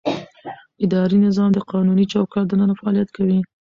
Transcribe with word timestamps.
اداري 0.85 1.17
نظام 1.27 1.49
د 1.53 1.59
قانوني 1.71 2.05
چوکاټ 2.13 2.45
دننه 2.47 2.73
فعالیت 2.79 3.09
کوي. 3.17 3.39